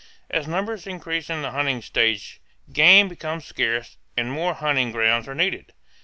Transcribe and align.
As 0.31 0.47
numbers 0.47 0.87
increase 0.87 1.29
in 1.29 1.43
the 1.43 1.51
hunting 1.51 1.79
stage 1.83 2.41
game 2.73 3.07
becomes 3.07 3.45
scarce 3.45 3.97
and 4.17 4.31
more 4.31 4.55
hunting 4.55 4.91
grounds 4.91 5.27
are 5.27 5.35
needed. 5.35 5.73